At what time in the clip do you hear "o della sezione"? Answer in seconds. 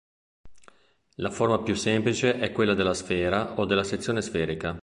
3.59-4.23